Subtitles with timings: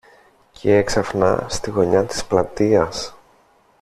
[0.51, 3.15] Κι έξαφνα, στη γωνιά της πλατείας